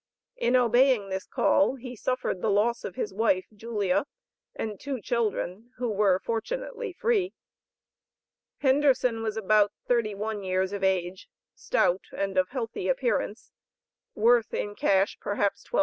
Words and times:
In 0.37 0.55
obeying 0.55 1.09
this 1.09 1.27
call 1.27 1.75
he 1.75 1.95
suffered 1.95 2.41
the 2.41 2.49
loss 2.49 2.83
of 2.83 2.95
his 2.95 3.13
wife, 3.13 3.45
Julia, 3.55 4.07
and 4.55 4.79
two 4.79 4.99
children, 4.99 5.73
who 5.77 5.91
were 5.91 6.19
fortunately 6.25 6.91
free. 6.91 7.35
Henderson 8.57 9.21
was 9.21 9.37
about 9.37 9.71
thirty 9.87 10.15
one 10.15 10.41
years 10.41 10.73
of 10.73 10.83
age, 10.83 11.29
stout, 11.53 12.01
and 12.11 12.35
of 12.35 12.49
healthy 12.49 12.87
appearance, 12.87 13.51
worth 14.15 14.55
in 14.55 14.73
cash 14.73 15.19
perhaps 15.19 15.63
$1200. 15.69 15.79